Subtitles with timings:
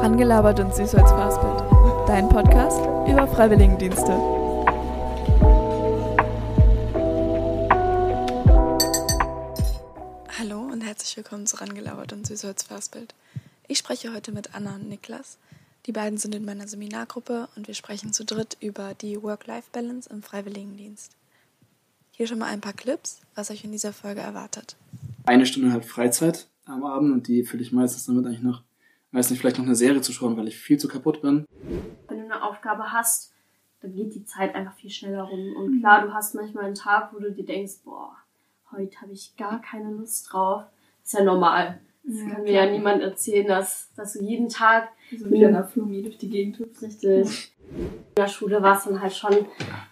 [0.00, 2.08] Rangelabert und süß als Fastbild.
[2.08, 4.12] Dein Podcast über Freiwilligendienste.
[10.38, 13.14] Hallo und herzlich willkommen zu Rangelabert und süß als Fastbild.
[13.68, 15.36] Ich spreche heute mit Anna und Niklas.
[15.84, 20.22] Die beiden sind in meiner Seminargruppe und wir sprechen zu dritt über die Work-Life-Balance im
[20.22, 21.12] Freiwilligendienst.
[22.12, 24.76] Hier schon mal ein paar Clips, was euch in dieser Folge erwartet.
[25.26, 28.62] Eine Stunde halt Freizeit am Abend und die fülle ich meistens damit eigentlich noch,
[29.12, 31.46] weiß nicht, vielleicht noch eine Serie zu schauen, weil ich viel zu kaputt bin.
[32.08, 33.32] Wenn du eine Aufgabe hast,
[33.80, 35.56] dann geht die Zeit einfach viel schneller rum.
[35.56, 38.16] Und klar, du hast manchmal einen Tag, wo du dir denkst, boah,
[38.72, 40.64] heute habe ich gar keine Lust drauf.
[41.02, 41.80] ist ja normal.
[42.02, 45.68] Das ja, kann mir ja niemand erzählen, dass, dass du jeden Tag so wie ein
[45.68, 46.82] Flummi durch die Gegend hüpfst.
[46.82, 47.52] Richtig.
[47.72, 49.46] In der Schule war es dann halt schon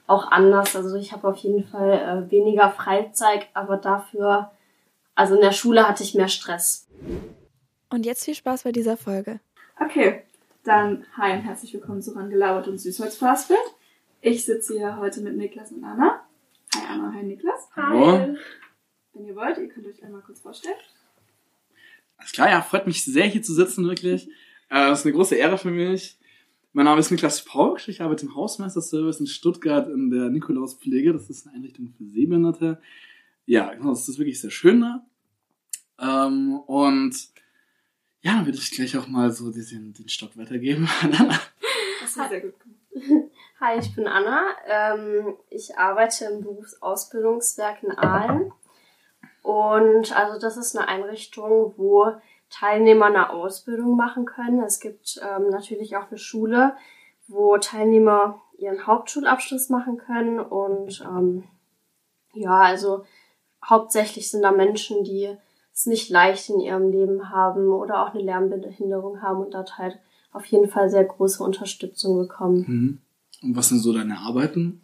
[0.07, 0.75] auch anders.
[0.75, 4.51] Also ich habe auf jeden Fall äh, weniger Freizeit, aber dafür,
[5.15, 6.88] also in der Schule hatte ich mehr Stress.
[7.91, 9.41] Und jetzt viel Spaß bei dieser Folge.
[9.80, 10.23] Okay,
[10.62, 13.58] dann hi und herzlich willkommen zu Rangelabert und Süßholzfastbild.
[14.20, 16.22] Ich sitze hier heute mit Niklas und Anna.
[16.75, 17.70] Hi Anna, hi Niklas.
[17.75, 18.36] Hallo.
[19.14, 20.77] Wenn ihr wollt, ihr könnt euch einmal kurz vorstellen.
[22.19, 24.28] Alles klar, ja, freut mich sehr hier zu sitzen, wirklich.
[24.69, 26.19] Äh, das ist eine große Ehre für mich.
[26.75, 31.14] Mein Name ist Niklas Pausch, ich arbeite im Hausmeisterservice in Stuttgart in der Nikolauspflege.
[31.14, 32.83] Das ist eine Einrichtung für Sehbehinderte.
[33.47, 35.06] Ja, genau, das ist wirklich sehr schön da.
[35.98, 37.17] Ähm, und
[38.29, 40.89] ja, würde ich gleich auch mal so den, den Stock weitergeben.
[42.01, 43.31] das ist sehr gut gemacht.
[43.61, 44.43] Hi, ich bin Anna.
[44.67, 48.53] Ähm, ich arbeite im Berufsausbildungswerk in Aalen.
[49.43, 52.12] Und also das ist eine Einrichtung, wo
[52.51, 54.63] Teilnehmer eine Ausbildung machen können.
[54.63, 56.77] Es gibt ähm, natürlich auch eine Schule,
[57.29, 60.39] wo Teilnehmer ihren Hauptschulabschluss machen können.
[60.39, 61.45] Und ähm,
[62.35, 63.05] ja, also
[63.65, 65.37] hauptsächlich sind da Menschen, die
[65.79, 69.98] es nicht leicht in ihrem Leben haben oder auch eine Lernbehinderung haben und dort halt
[70.33, 72.65] auf jeden Fall sehr große Unterstützung bekommen.
[72.67, 72.98] Mhm.
[73.43, 74.83] Und was sind so deine Arbeiten?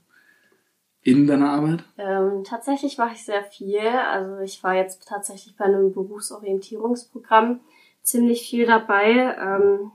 [1.05, 1.85] in deiner Arbeit?
[1.99, 3.79] Ähm, tatsächlich mache ich sehr viel.
[3.79, 7.61] Also ich war jetzt tatsächlich bei einem Berufsorientierungsprogramm
[8.03, 9.37] ziemlich viel dabei.
[9.39, 9.93] Ähm,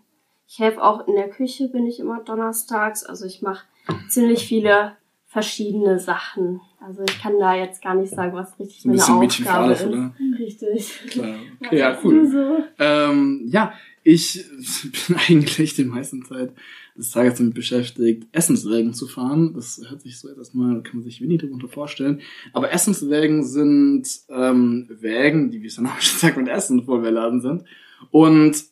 [0.47, 3.03] ich helfe auch in der Küche, bin ich immer donnerstags.
[3.03, 3.65] Also ich mache
[4.07, 6.61] ziemlich viele verschiedene Sachen.
[6.81, 9.87] Also ich kann da jetzt gar nicht sagen, was richtig meine Aufgabe alles, ist.
[9.87, 10.13] Oder?
[10.37, 10.99] Richtig.
[11.09, 11.35] Klar.
[11.65, 12.25] Okay, ja, cool.
[12.25, 12.63] So?
[12.79, 13.73] Ähm, ja,
[14.03, 14.45] ich
[15.07, 16.53] bin eigentlich die meiste Zeit
[16.97, 19.53] des Tages damit beschäftigt, Essenswägen zu fahren.
[19.53, 22.21] Das hört sich so etwas mal, kann man sich wenig darunter vorstellen.
[22.53, 27.01] Aber Essenswägen sind ähm, Wägen, die, wie es der Name schon sagt, mit Essen voll
[27.01, 27.63] beladen sind.
[28.11, 28.63] Und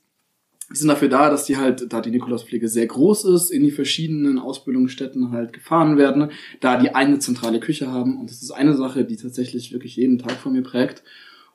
[0.69, 3.71] die sind dafür da, dass die halt, da die Nikolauspflege sehr groß ist, in die
[3.71, 8.19] verschiedenen Ausbildungsstätten halt gefahren werden, da die eine zentrale Küche haben.
[8.19, 11.03] Und das ist eine Sache, die tatsächlich wirklich jeden Tag von mir prägt.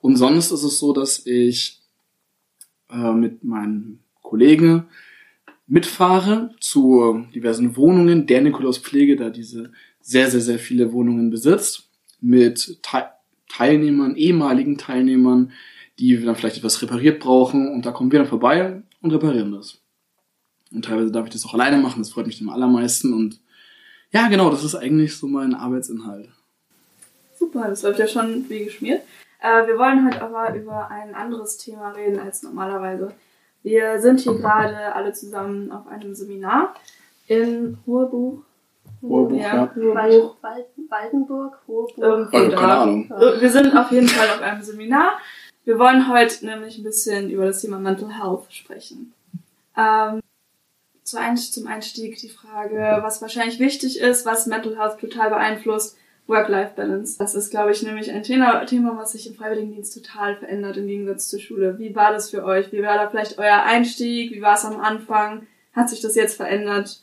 [0.00, 1.82] Und sonst ist es so, dass ich
[2.90, 4.84] äh, mit meinen Kollegen
[5.66, 11.90] mitfahre zu diversen Wohnungen der Nikolauspflege, da diese sehr, sehr, sehr viele Wohnungen besitzt,
[12.20, 13.04] mit Te
[13.48, 15.52] Teilnehmern, ehemaligen Teilnehmern,
[15.98, 19.78] die dann vielleicht etwas repariert brauchen und da kommen wir dann vorbei und reparieren das.
[20.72, 23.40] Und teilweise darf ich das auch alleine machen, das freut mich am allermeisten und
[24.10, 26.28] ja, genau, das ist eigentlich so mein Arbeitsinhalt.
[27.38, 29.02] Super, das läuft ja schon wie geschmiert.
[29.40, 33.12] Äh, wir wollen heute aber über ein anderes Thema reden als normalerweise.
[33.62, 36.74] Wir sind hier gerade alle zusammen auf einem Seminar
[37.26, 38.42] in Hohebuch.
[39.00, 39.72] Hohebuch, ja.
[39.74, 40.36] Hohebuch.
[40.88, 41.58] Waldenburg.
[41.66, 43.10] Irgendwie also, keine Ahnung.
[43.40, 45.12] Wir sind auf jeden Fall auf einem Seminar.
[45.64, 49.12] Wir wollen heute nämlich ein bisschen über das Thema Mental Health sprechen.
[49.76, 50.20] Ähm,
[51.04, 55.96] zum Einstieg die Frage, was wahrscheinlich wichtig ist, was Mental Health total beeinflusst
[56.26, 57.18] Work-Life-Balance.
[57.18, 60.86] Das ist, glaube ich, nämlich ein Thema, Thema, was sich im Freiwilligendienst total verändert im
[60.86, 61.78] Gegensatz zur Schule.
[61.78, 62.72] Wie war das für euch?
[62.72, 64.32] Wie war da vielleicht euer Einstieg?
[64.32, 65.46] Wie war es am Anfang?
[65.72, 67.02] Hat sich das jetzt verändert?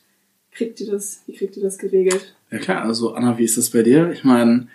[0.51, 2.35] Kriegt ihr das, wie kriegt ihr das geregelt?
[2.49, 4.09] Ja klar, also Anna, wie ist das bei dir?
[4.11, 4.67] Ich meine,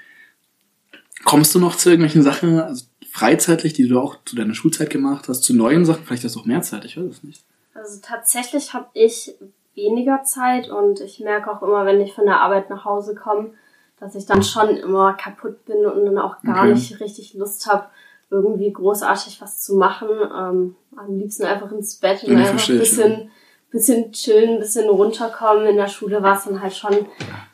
[1.25, 2.85] kommst du noch zu irgendwelchen Sachen, also
[3.15, 6.05] freizeitlich, die du auch zu deiner Schulzeit gemacht hast, zu neuen Sachen?
[6.05, 7.45] Vielleicht hast du auch mehr Zeit, ich weiß es nicht.
[7.73, 9.37] Also tatsächlich habe ich
[9.77, 13.53] weniger Zeit und ich merke auch immer, wenn ich von der Arbeit nach Hause komme,
[14.01, 16.75] dass ich dann schon immer kaputt bin und dann auch gar okay.
[16.75, 17.87] nicht richtig Lust habe,
[18.31, 20.09] irgendwie großartig was zu machen.
[20.11, 23.27] Ähm, am liebsten einfach ins Bett und ja, einfach ein bisschen, ja.
[23.71, 25.67] bisschen chillen, ein bisschen runterkommen.
[25.67, 27.07] In der Schule war es dann halt schon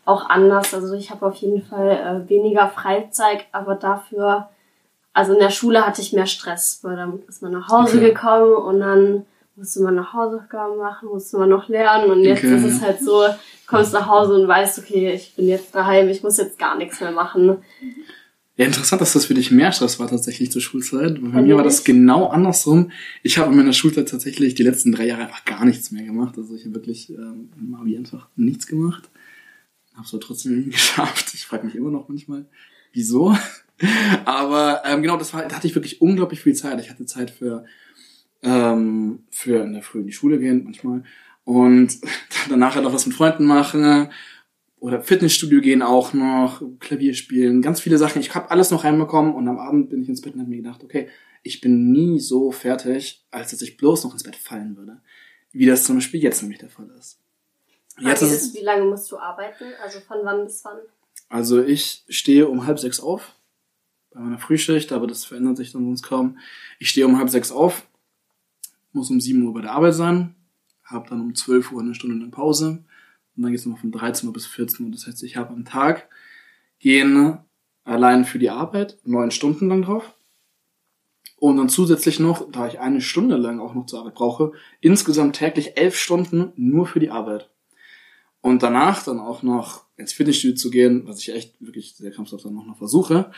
[0.06, 0.72] auch anders.
[0.72, 1.90] Also ich habe auf jeden Fall
[2.26, 4.48] äh, weniger Freizeit, aber dafür,
[5.12, 8.10] also in der Schule hatte ich mehr Stress, weil dann ist man nach Hause okay.
[8.10, 9.26] gekommen und dann
[9.56, 13.00] musste man noch Hausaufgaben machen, musste man noch lernen und jetzt okay, ist es halt
[13.00, 13.24] so,
[13.66, 17.00] kommst nach Hause und weißt, okay, ich bin jetzt daheim, ich muss jetzt gar nichts
[17.00, 17.58] mehr machen.
[18.56, 21.18] Ja, interessant, dass das für dich mehr Stress war tatsächlich zur Schulzeit.
[21.20, 22.90] Bei mir war das genau andersrum.
[23.22, 26.36] Ich habe in meiner Schulzeit tatsächlich die letzten drei Jahre einfach gar nichts mehr gemacht.
[26.36, 29.08] Also ich habe wirklich ähm, im Abi einfach nichts gemacht.
[29.94, 31.32] Habe es aber trotzdem irgendwie geschafft.
[31.32, 32.44] Ich frage mich immer noch manchmal,
[32.92, 33.34] wieso.
[34.24, 36.80] Aber ähm, genau, das war, da hatte ich wirklich unglaublich viel Zeit.
[36.80, 37.64] Ich hatte Zeit für
[38.42, 41.04] ähm, für in der Früh in die Schule gehen manchmal
[41.44, 41.98] und
[42.48, 44.08] danach halt auch was mit Freunden machen
[44.78, 48.20] oder Fitnessstudio gehen auch noch, Klavier spielen, ganz viele Sachen.
[48.20, 50.56] Ich habe alles noch reinbekommen und am Abend bin ich ins Bett und habe mir
[50.56, 51.08] gedacht, okay,
[51.42, 55.00] ich bin nie so fertig, als dass ich bloß noch ins Bett fallen würde.
[55.52, 57.18] Wie das zum Beispiel jetzt nämlich der Fall ist.
[57.98, 59.64] Jetzt ist wie lange musst du arbeiten?
[59.82, 60.78] Also von wann bis wann?
[61.28, 63.34] Also ich stehe um halb sechs auf
[64.12, 66.38] bei meiner Frühschicht, aber das verändert sich dann sonst kaum.
[66.78, 67.86] Ich stehe um halb sechs auf,
[68.92, 70.34] muss um sieben Uhr bei der Arbeit sein,
[70.84, 72.84] habe dann um zwölf Uhr eine Stunde eine Pause
[73.36, 74.92] und dann geht es noch von 13 Uhr bis 14 Uhr.
[74.92, 76.08] Das heißt, ich habe am Tag
[76.78, 77.38] gehen
[77.84, 80.14] allein für die Arbeit neun Stunden lang drauf.
[81.36, 85.36] Und dann zusätzlich noch, da ich eine Stunde lang auch noch zur Arbeit brauche, insgesamt
[85.36, 87.48] täglich elf Stunden nur für die Arbeit.
[88.42, 92.44] Und danach dann auch noch ins Fitnessstudio zu gehen, was ich echt wirklich sehr kampfhaft
[92.44, 93.30] dann noch, noch versuche.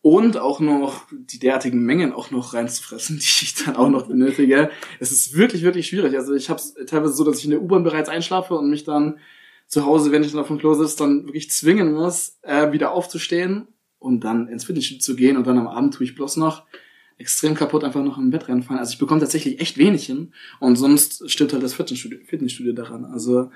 [0.00, 4.70] Und auch noch die derartigen Mengen auch noch reinzufressen, die ich dann auch noch benötige.
[5.00, 6.16] Es ist wirklich, wirklich schwierig.
[6.16, 8.84] Also ich habe es teilweise so, dass ich in der U-Bahn bereits einschlafe und mich
[8.84, 9.18] dann
[9.66, 12.92] zu Hause, wenn ich dann auf dem Klo sitze, dann wirklich zwingen muss, äh, wieder
[12.92, 13.68] aufzustehen
[13.98, 16.64] und dann ins Fitnessstudio zu gehen und dann am Abend tue ich bloß noch
[17.18, 18.78] extrem kaputt einfach noch im Bett reinfallen.
[18.78, 23.04] Also ich bekomme tatsächlich echt wenig hin und sonst stirbt halt das Fitnessstudio, Fitnessstudio daran.
[23.04, 23.50] Also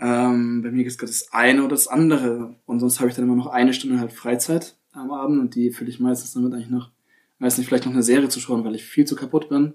[0.00, 3.24] ähm, bei mir ist gerade das eine oder das andere und sonst habe ich dann
[3.24, 6.70] immer noch eine Stunde halt Freizeit am Abend und die fülle ich meistens damit eigentlich
[6.70, 6.90] noch,
[7.38, 9.74] weiß nicht, vielleicht noch eine Serie zu schauen, weil ich viel zu kaputt bin.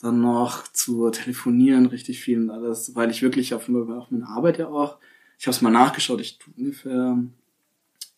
[0.00, 4.58] Dann noch zu telefonieren, richtig viel und alles, weil ich wirklich auf, auf meine Arbeit
[4.58, 4.98] ja auch,
[5.38, 7.18] ich habe es mal nachgeschaut, ich tue ungefähr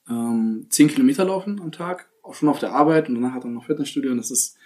[0.08, 3.54] ähm, 10 Kilometer laufen am Tag, auch schon auf der Arbeit und danach hat dann
[3.54, 4.56] noch Fitnessstudio und das ist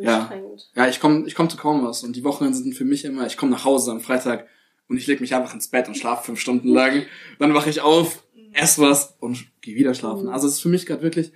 [0.00, 0.32] ja,
[0.74, 3.26] ja, ich komme ich komm zu kaum was und die Wochenende sind für mich immer,
[3.26, 4.48] ich komme nach Hause am Freitag
[4.88, 7.04] und ich leg mich einfach ins Bett und schlafe fünf Stunden lang,
[7.38, 8.23] dann wache ich auf,
[8.54, 10.26] esse was und gehe wieder schlafen.
[10.26, 10.32] Mhm.
[10.32, 11.32] Also es ist für mich gerade wirklich,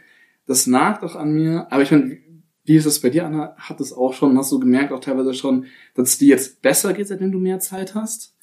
[0.46, 2.18] das nagt auch an mir, aber ich meine,
[2.64, 3.56] wie ist es bei dir, Anna?
[3.56, 6.92] Hat es auch schon, hast du gemerkt auch teilweise schon, dass es dir jetzt besser
[6.92, 8.34] geht, seitdem du mehr Zeit hast?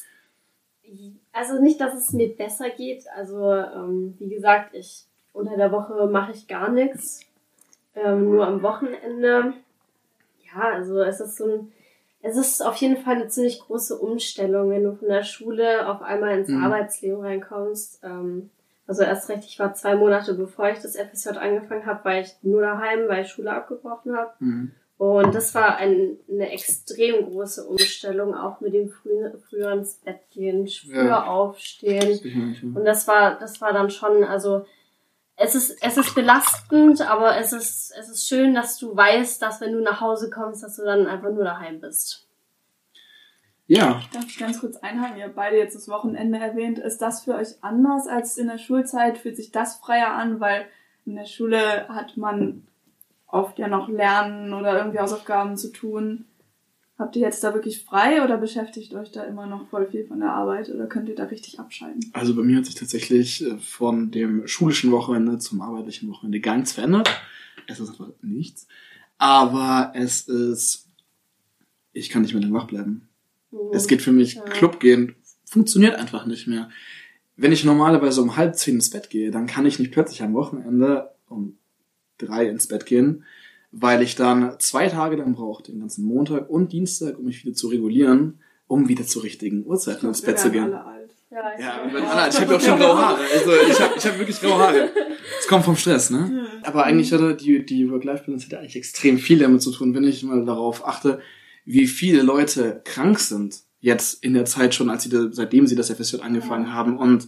[1.31, 3.03] Also nicht, dass es mir besser geht.
[3.15, 7.19] Also ähm, wie gesagt, ich unter der Woche mache ich gar nichts.
[7.93, 9.53] Ähm, nur am Wochenende.
[10.45, 11.71] Ja, also es ist so ein,
[12.21, 16.01] es ist auf jeden Fall eine ziemlich große Umstellung, wenn du von der Schule auf
[16.01, 16.63] einmal ins mhm.
[16.63, 17.99] Arbeitsleben reinkommst.
[18.03, 18.49] Ähm,
[18.87, 22.31] also erst recht, ich war zwei Monate bevor ich das FSJ angefangen habe, weil ich
[22.41, 24.31] nur daheim, weil ich Schule abgebrochen habe.
[24.39, 24.71] Mhm.
[24.97, 30.21] Und das war ein, eine extrem große Umstellung, auch mit dem frühen, früher ins Bett
[30.31, 31.25] gehen, früher ja.
[31.25, 32.73] aufstehen.
[32.75, 34.65] Und das war, das war dann schon, also
[35.35, 39.59] es ist, es ist belastend, aber es ist, es ist schön, dass du weißt, dass
[39.59, 42.24] wenn du nach Hause kommst, dass du dann einfach nur daheim bist.
[43.67, 44.01] Ja.
[44.13, 45.17] Darf ich ganz kurz einhaken?
[45.17, 46.77] Ihr habt beide jetzt das Wochenende erwähnt.
[46.77, 49.17] Ist das für euch anders als in der Schulzeit?
[49.17, 50.39] Fühlt sich das freier an?
[50.39, 50.65] Weil
[51.05, 52.63] in der Schule hat man
[53.27, 56.25] oft ja noch Lernen oder irgendwie Hausaufgaben zu tun.
[56.97, 60.21] Habt ihr jetzt da wirklich frei oder beschäftigt euch da immer noch voll viel von
[60.21, 62.09] der Arbeit oder könnt ihr da richtig abschalten?
[62.13, 66.55] Also bei mir hat sich tatsächlich äh, von dem schulischen Wochenende zum arbeitlichen Wochenende gar
[66.55, 67.09] nichts verändert.
[67.67, 68.67] Es ist einfach nichts.
[69.17, 70.87] Aber es ist,
[71.91, 73.09] ich kann nicht mehr lang wach bleiben.
[73.71, 74.41] Es geht für mich ja.
[74.43, 76.69] Club gehen, funktioniert einfach nicht mehr.
[77.37, 80.33] Wenn ich normalerweise um halb zehn ins Bett gehe, dann kann ich nicht plötzlich am
[80.33, 81.57] Wochenende um
[82.17, 83.23] drei ins Bett gehen,
[83.71, 87.55] weil ich dann zwei Tage dann brauche, den ganzen Montag und Dienstag, um mich wieder
[87.55, 90.63] zu regulieren, um wieder zur richtigen Uhrzeit ins Bett zu gehen.
[90.63, 91.11] Alle alt.
[91.29, 92.33] Ja, ich, ja, bin alle alt.
[92.33, 93.19] ich habe auch schon graue Haare.
[93.33, 94.89] Also ich habe ich hab wirklich graue Haare.
[95.37, 96.47] Das kommt vom Stress, ne?
[96.63, 100.23] Aber eigentlich hatte die, die Work-Life-Balance hätte eigentlich extrem viel damit zu tun, wenn ich
[100.23, 101.19] mal darauf achte,
[101.65, 105.91] wie viele Leute krank sind jetzt in der Zeit schon, als sie seitdem sie das
[105.91, 107.27] FSJ angefangen haben und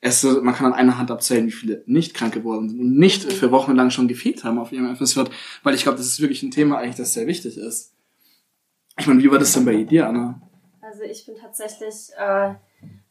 [0.00, 3.24] es, man kann an einer Hand abzählen, wie viele nicht krank geworden sind und nicht
[3.24, 3.30] mhm.
[3.30, 5.22] für Wochen lang schon gefehlt haben auf ihrem FSJ,
[5.64, 7.94] weil ich glaube, das ist wirklich ein Thema eigentlich, das sehr wichtig ist.
[8.96, 10.40] Ich meine, wie war das denn bei dir, Anna?
[10.80, 12.54] Also ich bin tatsächlich äh,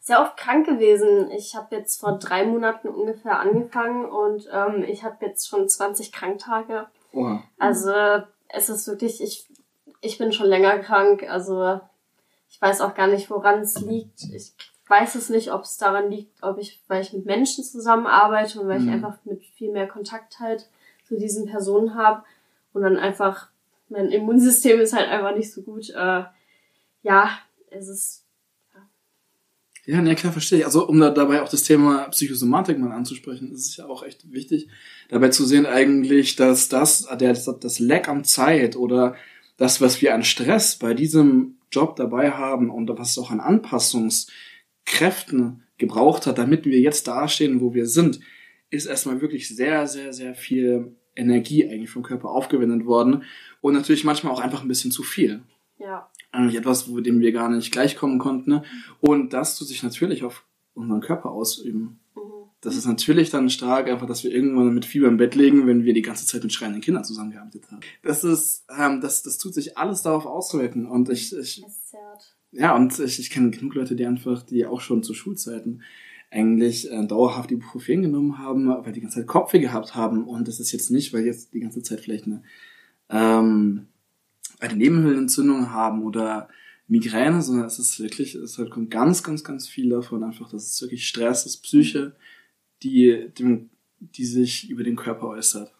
[0.00, 1.30] sehr oft krank gewesen.
[1.30, 6.10] Ich habe jetzt vor drei Monaten ungefähr angefangen und ähm, ich habe jetzt schon 20
[6.12, 6.86] Kranktage.
[7.12, 7.44] Oha.
[7.58, 7.92] Also
[8.48, 9.46] es ist wirklich, ich
[10.00, 11.80] ich bin schon länger krank, also
[12.48, 14.22] ich weiß auch gar nicht, woran es liegt.
[14.32, 14.52] Ich
[14.88, 18.68] weiß es nicht, ob es daran liegt, ob ich, weil ich mit Menschen zusammenarbeite und
[18.68, 18.88] weil mhm.
[18.88, 20.68] ich einfach mit viel mehr Kontakt halt
[21.06, 22.22] zu diesen Personen habe
[22.72, 23.48] und dann einfach
[23.88, 25.90] mein Immunsystem ist halt einfach nicht so gut.
[25.90, 26.24] Äh,
[27.02, 27.30] ja,
[27.70, 28.24] es ist
[29.86, 30.64] Ja, ne, klar, verstehe ich.
[30.66, 34.30] Also, um da, dabei auch das Thema Psychosomatik mal anzusprechen, ist es ja auch echt
[34.30, 34.68] wichtig,
[35.08, 39.16] dabei zu sehen eigentlich, dass das, der, das Lack an Zeit oder
[39.58, 43.40] das, was wir an Stress bei diesem Job dabei haben und was es auch an
[43.40, 48.20] Anpassungskräften gebraucht hat, damit wir jetzt dastehen, wo wir sind,
[48.70, 53.24] ist erstmal wirklich sehr, sehr, sehr viel Energie eigentlich vom Körper aufgewendet worden
[53.60, 55.42] und natürlich manchmal auch einfach ein bisschen zu viel.
[55.78, 56.10] Ja.
[56.30, 58.50] Eigentlich etwas, wo dem wir gar nicht gleichkommen konnten.
[58.50, 58.62] Ne?
[59.00, 62.00] Und das tut sich natürlich auf unseren Körper ausüben.
[62.58, 62.68] Mhm.
[62.68, 65.84] Das ist natürlich dann stark, einfach, dass wir irgendwann mit Fieber im Bett liegen, wenn
[65.84, 67.80] wir die ganze Zeit mit schreienden Kindern zusammengearbeitet haben.
[68.02, 70.86] Das ist, ähm, das, das tut sich alles darauf auswirken.
[70.86, 71.64] Und ich, ich
[72.50, 75.82] ja, und ich, ich kenne genug Leute, die einfach, die auch schon zu Schulzeiten
[76.30, 80.24] eigentlich äh, dauerhaft Ibuprofen genommen haben, weil die ganze Zeit Kopfweh gehabt haben.
[80.24, 82.42] Und das ist jetzt nicht, weil jetzt die ganze Zeit vielleicht eine,
[83.08, 83.86] ähm,
[84.60, 86.48] eine Nebenhöhlenentzündung haben oder
[86.86, 90.68] Migräne, sondern es ist wirklich, es halt kommt ganz, ganz, ganz viel davon einfach, dass
[90.68, 92.16] es wirklich Stress ist, Psyche, die,
[92.82, 93.32] die,
[94.00, 95.72] die sich über den Körper äußert.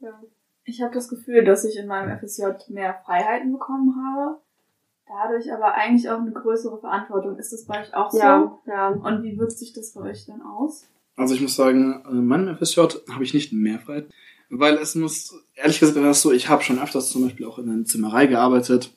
[0.00, 0.20] Ja.
[0.64, 4.38] Ich habe das Gefühl, dass ich in meinem FSJ mehr Freiheiten bekommen habe
[5.08, 7.38] dadurch aber eigentlich auch eine größere Verantwortung.
[7.38, 8.18] Ist das bei euch auch so?
[8.18, 8.88] Ja, ja.
[8.88, 10.86] Und wie wirkt sich das bei euch dann aus?
[11.16, 14.08] Also ich muss sagen, in meinem FSJ habe ich nicht mehr Freiheit,
[14.50, 17.58] weil es muss, ehrlich gesagt, war es so, ich habe schon öfters zum Beispiel auch
[17.58, 18.94] in einer Zimmerei gearbeitet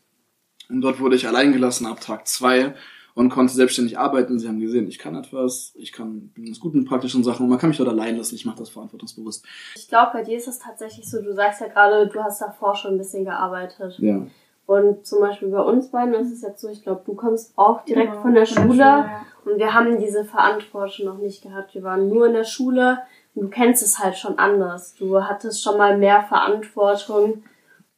[0.70, 2.76] und dort wurde ich allein gelassen ab Tag zwei
[3.14, 4.40] und konnte selbstständig arbeiten.
[4.40, 7.50] Sie haben gesehen, ich kann etwas, ich kann, bin ganz gut in praktischen Sachen und
[7.50, 9.46] man kann mich dort allein lassen, ich mache das verantwortungsbewusst.
[9.76, 12.76] Ich glaube, bei dir ist es tatsächlich so, du sagst ja gerade, du hast davor
[12.76, 13.98] schon ein bisschen gearbeitet.
[14.00, 14.26] Ja.
[14.66, 17.84] Und zum Beispiel bei uns beiden ist es jetzt so, ich glaube, du kommst auch
[17.84, 19.26] direkt genau, von der Schule, von der Schule ja.
[19.46, 21.74] und wir haben diese Verantwortung noch nicht gehabt.
[21.74, 23.00] Wir waren nur in der Schule
[23.36, 24.96] und du kennst es halt schon anders.
[24.96, 27.44] Du hattest schon mal mehr Verantwortung.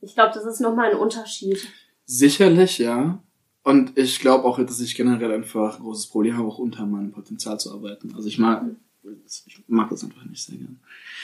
[0.01, 1.59] Ich glaube, das ist nochmal ein Unterschied.
[2.05, 3.19] Sicherlich, ja.
[3.63, 7.11] Und ich glaube auch, dass ich generell einfach ein großes Problem habe, auch unter meinem
[7.11, 8.13] Potenzial zu arbeiten.
[8.15, 8.65] Also ich mag,
[9.45, 10.79] ich mag das einfach nicht sehr gern.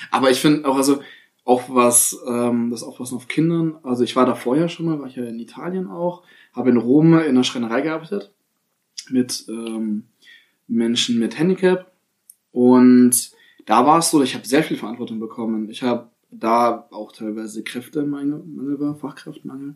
[0.09, 1.01] Aber ich finde auch, also
[1.43, 3.77] auch was, ähm, das Aufpassen auf Kindern.
[3.83, 6.77] Also ich war da vorher schon mal, war ich ja in Italien auch, habe in
[6.77, 8.31] Rom in einer Schreinerei gearbeitet
[9.09, 10.05] mit ähm,
[10.67, 11.91] Menschen mit Handicap
[12.51, 13.31] und
[13.65, 15.69] da war es so, ich habe sehr viel Verantwortung bekommen.
[15.69, 18.43] Ich habe da auch teilweise Kräftemangel
[18.99, 19.75] Fachkräftemangel,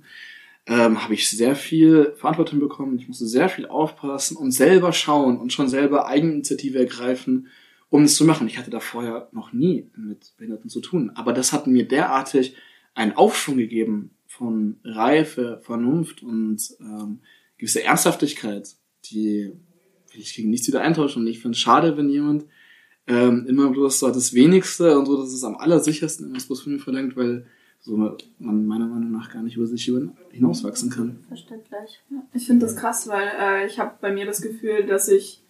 [0.65, 2.97] ähm, habe ich sehr viel Verantwortung bekommen.
[2.97, 7.49] Ich musste sehr viel aufpassen und selber schauen und schon selber Eigeninitiative ergreifen
[7.93, 8.47] um es zu machen.
[8.47, 11.11] Ich hatte da vorher noch nie mit Behinderten zu tun.
[11.13, 12.55] Aber das hat mir derartig
[12.95, 17.19] einen Aufschwung gegeben von Reife, Vernunft und ähm,
[17.59, 18.67] gewisse Ernsthaftigkeit,
[19.05, 19.51] die
[20.11, 21.21] will ich gegen nichts wieder eintauschen.
[21.21, 22.45] Und ich finde es schade, wenn jemand
[23.05, 26.73] ähm, immer bloß so das Wenigste und so, dass es am allersichersten immer bloß von
[26.73, 27.45] mir verlangt, weil
[27.83, 27.97] so
[28.39, 29.91] man meiner Meinung nach gar nicht über sich
[30.31, 31.19] hinauswachsen kann.
[31.27, 32.01] Verständlich.
[32.09, 35.43] Ja, ich finde das krass, weil äh, ich habe bei mir das Gefühl, dass ich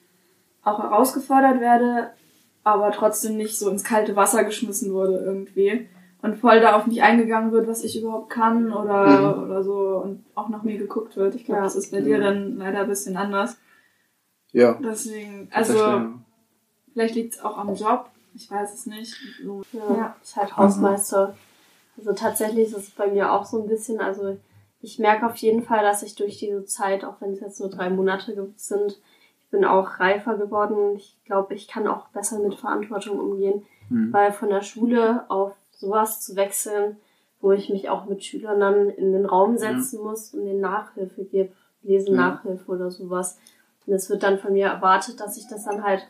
[0.63, 2.09] auch herausgefordert werde,
[2.63, 5.87] aber trotzdem nicht so ins kalte Wasser geschmissen wurde irgendwie
[6.23, 9.43] und voll da auf mich eingegangen wird, was ich überhaupt kann oder, mhm.
[9.43, 11.35] oder so und auch nach mir geguckt wird.
[11.35, 11.65] Ich glaube, ja.
[11.65, 13.57] das ist bei dir dann leider ein bisschen anders.
[14.53, 14.79] Ja.
[14.83, 16.13] Deswegen, also
[16.93, 19.15] vielleicht liegt es auch am Job, ich weiß es nicht.
[19.43, 19.61] So.
[19.71, 21.35] Ja, ja, ist halt Hausmeister.
[21.97, 24.37] Also tatsächlich ist es bei mir auch so ein bisschen, also
[24.81, 27.69] ich merke auf jeden Fall, dass ich durch diese Zeit, auch wenn es jetzt nur
[27.69, 28.99] drei Monate sind,
[29.51, 30.95] bin auch reifer geworden.
[30.95, 34.11] Ich glaube, ich kann auch besser mit Verantwortung umgehen, mhm.
[34.11, 36.97] weil von der Schule auf sowas zu wechseln,
[37.39, 40.09] wo ich mich auch mit Schülern dann in den Raum setzen ja.
[40.09, 42.29] muss und den Nachhilfe gebe, Lesen ja.
[42.29, 43.37] Nachhilfe oder sowas.
[43.85, 46.07] Und es wird dann von mir erwartet, dass ich das dann halt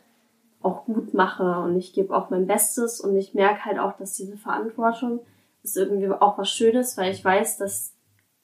[0.62, 4.14] auch gut mache und ich gebe auch mein Bestes und ich merke halt auch, dass
[4.14, 5.20] diese Verantwortung
[5.64, 7.92] ist irgendwie auch was Schönes, weil ich weiß, dass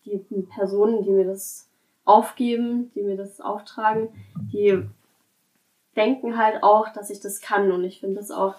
[0.05, 0.19] die
[0.55, 1.69] Personen, die mir das
[2.05, 4.09] aufgeben, die mir das auftragen,
[4.53, 4.83] die
[5.95, 7.71] denken halt auch, dass ich das kann.
[7.71, 8.55] Und ich finde das auch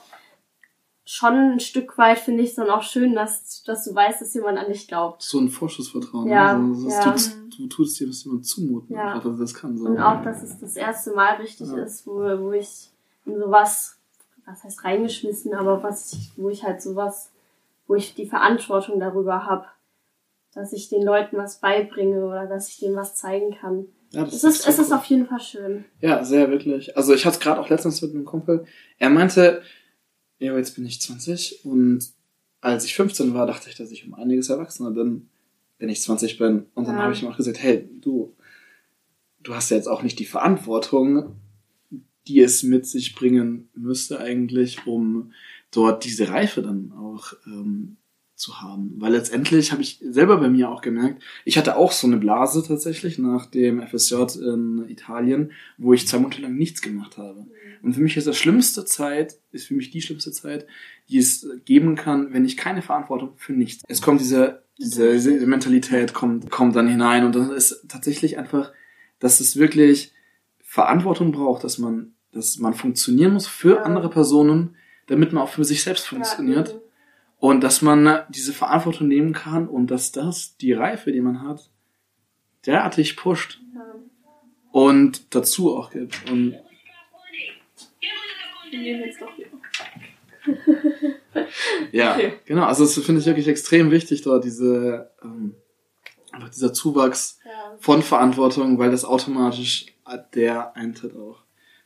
[1.04, 4.60] schon ein Stück weit, finde ich dann auch schön, dass, dass du weißt, dass jemand
[4.60, 5.24] an dich glaubt.
[5.24, 6.28] So ein Vorschussvertrauen.
[6.28, 7.12] Ja, also, ja.
[7.12, 9.20] Tust, du tust dir das jemand zumuten, ja.
[9.20, 9.78] dass das kann.
[9.78, 9.86] So.
[9.86, 11.84] Und auch, dass es das erste Mal richtig ja.
[11.84, 12.92] ist, wo, wo ich
[13.26, 13.98] in sowas,
[14.46, 17.32] was heißt reingeschmissen, aber was ich, wo ich halt sowas,
[17.92, 19.66] wo ich die Verantwortung darüber habe,
[20.54, 23.86] dass ich den Leuten was beibringe oder dass ich denen was zeigen kann.
[24.12, 25.84] Ja, das es ist, ist es ist auf jeden Fall schön.
[26.00, 26.96] Ja, sehr wirklich.
[26.96, 28.64] Also ich hatte es gerade auch letztens mit einem Kumpel.
[28.98, 29.62] Er meinte,
[30.40, 32.08] ja, jetzt bin ich 20 und
[32.62, 35.28] als ich 15 war, dachte ich, dass ich um einiges erwachsener bin,
[35.78, 36.68] wenn ich 20 bin.
[36.74, 37.02] Und dann ja.
[37.02, 38.34] habe ich ihm auch gesagt, hey, du,
[39.42, 41.36] du hast ja jetzt auch nicht die Verantwortung,
[42.26, 45.34] die es mit sich bringen müsste eigentlich, um
[45.72, 47.98] dort diese Reife dann auch ähm,
[48.42, 48.96] zu haben.
[48.98, 52.64] Weil letztendlich habe ich selber bei mir auch gemerkt, ich hatte auch so eine Blase
[52.64, 57.46] tatsächlich nach dem FSJ in Italien, wo ich zwei Monate lang nichts gemacht habe.
[57.84, 60.66] Und für mich ist das schlimmste Zeit, ist für mich die schlimmste Zeit,
[61.10, 63.84] die es geben kann, wenn ich keine Verantwortung für nichts.
[63.88, 68.72] Es kommt diese, diese, diese Mentalität kommt, kommt dann hinein und dann ist tatsächlich einfach,
[69.20, 70.14] dass es wirklich
[70.64, 74.76] Verantwortung braucht, dass man, dass man funktionieren muss für andere Personen,
[75.12, 76.70] damit man auch für sich selbst funktioniert.
[76.70, 76.80] Ja,
[77.38, 81.70] und dass man diese Verantwortung nehmen kann und dass das die Reife, die man hat,
[82.66, 83.60] derartig pusht.
[83.76, 83.96] Ja.
[84.72, 86.30] Und dazu auch gibt.
[86.30, 86.56] Und
[91.92, 92.34] ja, okay.
[92.46, 92.66] genau.
[92.66, 95.56] Also das finde ich wirklich extrem wichtig, dort diese ähm,
[96.32, 97.76] einfach dieser Zuwachs ja.
[97.80, 99.88] von Verantwortung, weil das automatisch
[100.34, 101.44] der Eintritt auch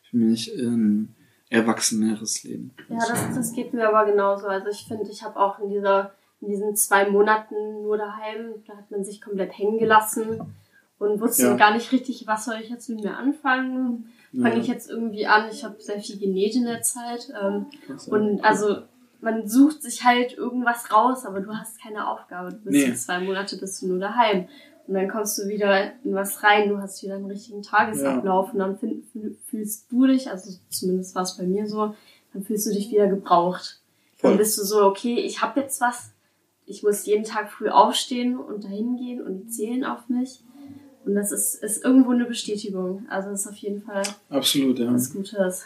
[0.10, 1.16] für mich in
[1.50, 2.74] erwachseneres Leben.
[2.90, 4.48] Ja, das, das geht mir aber genauso.
[4.48, 8.78] Also ich finde, ich habe auch in dieser in diesen zwei Monaten nur daheim, da
[8.78, 10.54] hat man sich komplett hängen gelassen
[11.00, 11.56] und wusste ja.
[11.56, 14.10] gar nicht richtig, was soll ich jetzt mit mir anfangen.
[14.32, 14.62] Fange ja.
[14.62, 15.50] ich jetzt irgendwie an?
[15.50, 17.32] Ich habe sehr viel genäht in der Zeit.
[17.42, 17.68] Ähm,
[18.08, 18.84] und also
[19.22, 22.52] man sucht sich halt irgendwas raus, aber du hast keine Aufgabe.
[22.52, 22.94] Du bist nee.
[22.96, 24.48] zwei Monate bist du nur daheim.
[24.88, 28.54] Und dann kommst du wieder in was rein, du hast wieder einen richtigen Tagesablauf ja.
[28.54, 29.04] und dann find,
[29.46, 31.96] fühlst du dich, also zumindest war es bei mir so,
[32.34, 33.82] dann fühlst du dich wieder gebraucht.
[34.18, 34.32] Voll.
[34.32, 36.12] Dann bist du so, okay, ich habe jetzt was,
[36.66, 40.42] ich muss jeden Tag früh aufstehen und dahin gehen und die zählen auf mich.
[41.06, 43.06] Und das ist, ist irgendwo eine Bestätigung.
[43.10, 44.92] Also das ist auf jeden Fall Absolut, ja.
[44.92, 45.66] was Gutes.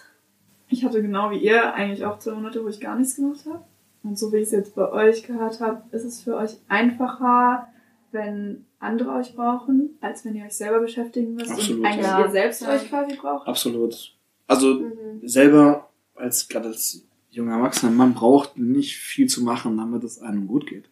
[0.68, 3.64] Ich hatte genau wie ihr eigentlich auch zwei Monate, wo ich gar nichts gemacht habe.
[4.04, 7.69] Und so wie ich es jetzt bei euch gehört habe, ist es für euch einfacher,
[8.12, 12.22] wenn andere euch brauchen, als wenn ihr euch selber beschäftigen müsst Absolut, und eigentlich ja.
[12.22, 12.74] ihr selbst ja.
[12.74, 13.48] euch quasi braucht.
[13.48, 14.16] Absolut.
[14.48, 15.28] Also mhm.
[15.28, 20.48] selber als gerade als junger Erwachsener, man braucht nicht viel zu machen, damit es einem
[20.48, 20.90] gut geht.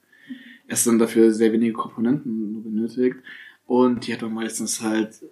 [0.68, 3.18] Es sind dafür sehr wenige Komponenten nur benötigt
[3.66, 5.24] und die hat man meistens halt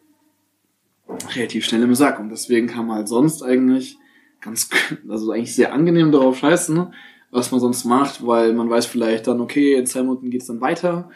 [1.36, 3.98] relativ schnell im Sack und deswegen kann man halt sonst eigentlich
[4.42, 4.70] ganz,
[5.08, 6.94] also eigentlich sehr angenehm darauf scheißen,
[7.32, 10.62] was man sonst macht, weil man weiß vielleicht dann, okay, in zwei Minuten geht's dann
[10.62, 11.10] weiter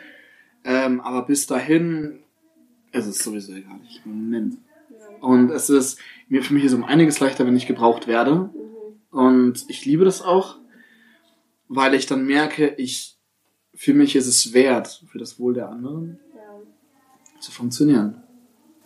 [0.63, 2.23] ähm, aber bis dahin
[2.91, 3.79] ist es sowieso egal.
[3.87, 4.57] Ich, Moment.
[5.21, 5.99] Und es ist
[6.29, 8.49] mir für mich ist um einiges leichter, wenn ich gebraucht werde.
[9.11, 10.57] Und ich liebe das auch,
[11.67, 13.17] weil ich dann merke, ich
[13.73, 17.39] für mich ist es wert, für das Wohl der anderen ja.
[17.39, 18.23] zu funktionieren.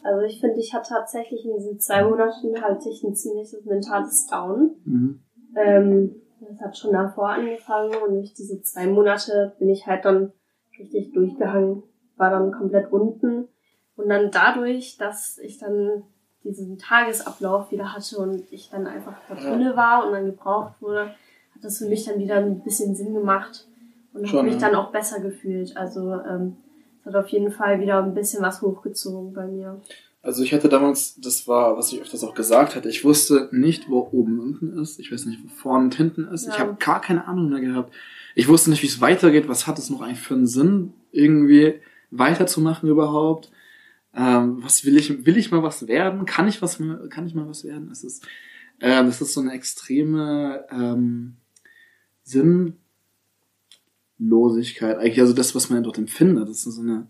[0.03, 4.27] Also ich finde, ich hatte tatsächlich in diesen zwei Monaten halt ich ein ziemliches mentales
[4.27, 4.75] Down.
[4.85, 5.23] Mhm.
[5.55, 10.33] Ähm, das hat schon davor angefangen und durch diese zwei Monate bin ich halt dann
[10.77, 11.83] richtig durchgehangen,
[12.17, 13.47] war dann komplett unten.
[13.95, 16.03] Und dann dadurch, dass ich dann
[16.43, 21.07] diesen Tagesablauf wieder hatte und ich dann einfach da drinne war und dann gebraucht wurde,
[21.07, 23.67] hat das für mich dann wieder ein bisschen Sinn gemacht
[24.13, 25.77] und habe mich dann auch besser gefühlt.
[25.77, 26.57] Also ähm,
[26.99, 29.79] es hat auf jeden Fall wieder ein bisschen was hochgezogen bei mir.
[30.23, 33.89] Also ich hatte damals, das war, was ich öfters auch gesagt hatte, ich wusste nicht,
[33.89, 34.97] wo oben und unten ist.
[34.97, 36.45] Ich weiß nicht, wo vorne und hinten ist.
[36.45, 36.53] Ja.
[36.53, 37.93] Ich habe gar keine Ahnung mehr gehabt.
[38.33, 39.49] Ich wusste nicht, wie es weitergeht.
[39.49, 41.73] Was hat es noch eigentlich für einen Sinn, irgendwie
[42.09, 43.51] weiterzumachen überhaupt?
[44.15, 46.25] Ähm, was will ich, will ich mal was werden?
[46.25, 47.89] Kann ich was, kann ich mal was werden?
[47.91, 48.25] Es ist,
[48.79, 51.35] ähm, das ist so eine extreme ähm,
[52.23, 54.99] Sinnlosigkeit.
[54.99, 57.09] Eigentlich, also das, was man dort empfindet, das ist so eine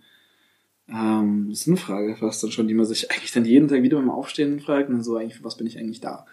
[0.88, 4.60] ähm, Sinnfrage fast dann schon, die man sich eigentlich dann jeden Tag wieder beim Aufstehen
[4.60, 6.26] fragt und dann so eigentlich, für was bin ich eigentlich da?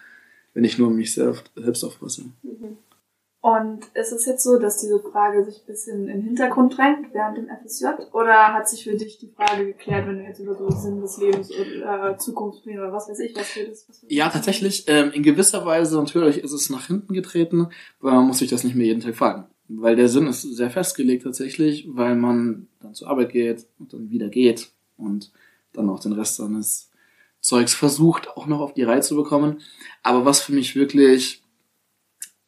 [0.53, 2.25] Wenn ich nur um mich selbst, selbst aufpasse.
[2.43, 2.77] Mhm.
[3.43, 7.11] Und ist es jetzt so, dass diese Frage sich ein bisschen in den Hintergrund drängt
[7.11, 7.85] während dem FSJ?
[8.13, 11.17] Oder hat sich für dich die Frage geklärt, wenn du jetzt über so Sinn des
[11.17, 13.89] Lebens oder äh, Zukunftspläne oder was weiß ich, was redest?
[13.89, 14.85] Was ja, tatsächlich.
[14.87, 18.63] Ähm, in gewisser Weise natürlich ist es nach hinten getreten, weil man muss sich das
[18.63, 19.45] nicht mehr jeden Tag fragen.
[19.73, 24.09] Weil der Sinn ist sehr festgelegt tatsächlich, weil man dann zur Arbeit geht und dann
[24.09, 25.31] wieder geht und
[25.71, 26.91] dann auch den Rest seines
[27.39, 29.61] Zeugs versucht, auch noch auf die Reihe zu bekommen.
[30.03, 31.41] Aber was für mich wirklich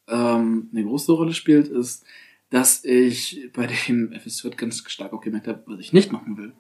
[0.08, 2.06] ähm, eine große Rolle spielt, ist,
[2.50, 6.54] dass ich bei dem FSJ ganz stark auch gemerkt habe, was ich nicht machen will.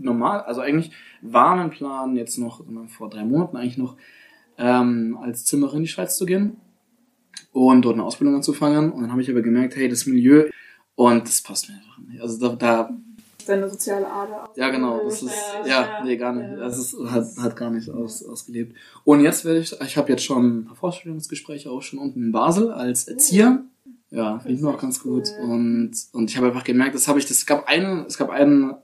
[0.00, 0.90] Normal, also eigentlich
[1.22, 3.96] war mein Plan jetzt noch vor drei Monaten eigentlich noch
[4.58, 6.56] ähm, als Zimmerin in die Schweiz zu gehen
[7.52, 8.92] und dort eine Ausbildung anzufangen.
[8.92, 10.48] Und dann habe ich aber gemerkt, hey, das Milieu
[10.94, 12.20] und das passt mir einfach nicht.
[12.20, 12.90] Also da, da
[13.46, 14.50] deine soziale Ader.
[14.56, 15.04] Ja, genau.
[15.04, 15.34] Das ist,
[15.64, 16.58] ja, ja, nee, gar nicht.
[16.58, 18.76] Das ist, hat, hat gar nicht aus, ausgelebt.
[19.04, 22.32] Und jetzt werde ich, ich habe jetzt schon ein paar Vorstellungsgespräche auch schon unten in
[22.32, 23.62] Basel als Erzieher.
[24.10, 25.28] Ja, finde ich mir auch ganz gut.
[25.42, 28.74] Und, und ich habe einfach gemerkt, das habe ich, das gab einen, es gab einen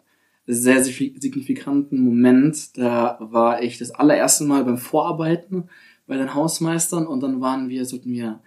[0.46, 5.68] sehr signifikanten Moment, da war ich das allererste Mal beim Vorarbeiten
[6.06, 8.40] bei den Hausmeistern und dann waren wir, sollten wir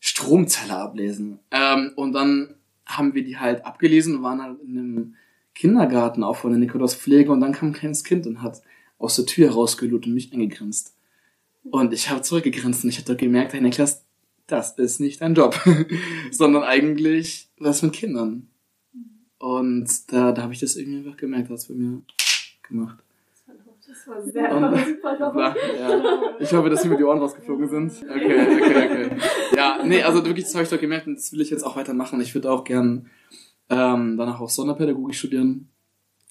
[0.00, 1.40] Stromzelle ablesen.
[1.50, 2.54] Ähm, und dann
[2.86, 5.14] haben wir die halt abgelesen und waren halt in einem
[5.54, 8.62] Kindergarten auch von der Nikolaus Pflege und dann kam ein kleines Kind und hat
[8.98, 10.94] aus der Tür herausgelud und mich angegrinst.
[11.64, 14.04] Und ich habe zurückgegrinst und ich habe gemerkt, hey Niklas,
[14.46, 15.58] das ist nicht dein Job,
[16.30, 18.48] sondern eigentlich was mit Kindern.
[19.38, 22.02] Und da, da habe ich das irgendwie einfach gemerkt, hat es bei mir
[22.66, 22.98] gemacht.
[23.86, 26.02] Das war sehr und, super ja.
[26.38, 27.92] Ich hoffe, dass sie mir die Ohren rausgeflogen sind.
[28.10, 28.97] Okay, okay, okay.
[29.56, 31.76] Ja, nee, also wirklich, das habe ich doch gemerkt und das will ich jetzt auch
[31.76, 32.20] weitermachen.
[32.20, 33.06] Ich würde auch gern
[33.70, 35.68] ähm, danach auch Sonderpädagogik studieren.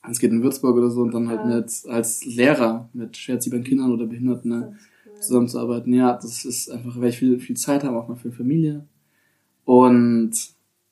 [0.10, 3.92] Es geht in Würzburg oder so und dann halt mit als Lehrer mit schwerziehbaren Kindern
[3.92, 4.78] oder Behinderten ne,
[5.20, 5.94] zusammenzuarbeiten.
[5.94, 8.86] Ja, das ist einfach, weil ich viel, viel Zeit habe, auch mal für Familie.
[9.66, 10.32] Und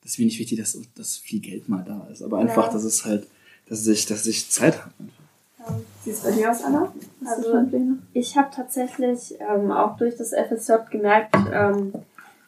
[0.01, 2.21] das ist mir nicht wichtig, dass, dass viel Geld mal da ist.
[2.21, 2.73] Aber einfach, ja.
[2.73, 3.27] dass es halt,
[3.67, 4.93] dass ich, dass ich Zeit habe.
[4.99, 5.05] Ja.
[5.67, 6.93] Wie sieht es bei dir aus, Anna?
[7.25, 7.65] Hast also,
[8.13, 11.93] ich habe tatsächlich ähm, auch durch das FSJ gemerkt, ähm,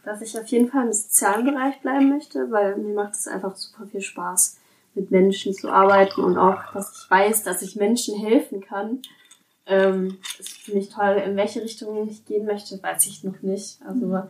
[0.03, 3.55] dass ich auf jeden Fall im sozialen Bereich bleiben möchte, weil mir macht es einfach
[3.55, 4.57] super viel Spaß,
[4.95, 9.01] mit Menschen zu arbeiten und auch, dass ich weiß, dass ich Menschen helfen kann.
[9.65, 11.21] Ähm, das finde ich toll.
[11.25, 13.79] In welche Richtung ich gehen möchte, weiß ich noch nicht.
[13.85, 14.23] Also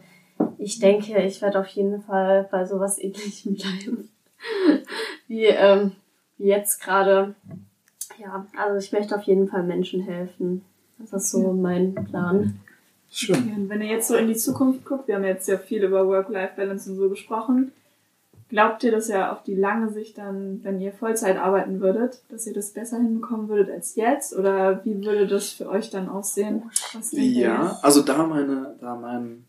[0.58, 4.10] ich denke, ich werde auf jeden Fall bei sowas ähnlichem bleiben.
[5.28, 5.92] wie, ähm,
[6.38, 7.36] wie jetzt gerade.
[8.20, 10.64] Ja, also ich möchte auf jeden Fall Menschen helfen.
[11.00, 12.60] Das ist so mein Plan.
[13.10, 13.36] Schön.
[13.36, 15.84] Okay, und wenn ihr jetzt so in die Zukunft guckt, wir haben jetzt ja viel
[15.84, 17.72] über Work-Life-Balance und so gesprochen.
[18.50, 22.48] Glaubt ihr, dass ihr auf die lange Sicht dann, wenn ihr Vollzeit arbeiten würdet, dass
[22.48, 24.34] ihr das besser hinbekommen würdet als jetzt?
[24.36, 26.64] Oder wie würde das für euch dann aussehen?
[27.12, 29.44] ja, also da meine, da mein,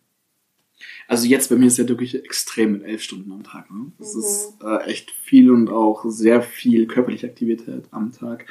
[1.06, 3.70] also jetzt bei mir ist ja wirklich extrem mit elf Stunden am Tag.
[3.70, 3.92] Ne?
[3.98, 4.20] Das mhm.
[4.20, 8.46] ist äh, echt viel und auch sehr viel körperliche Aktivität am Tag.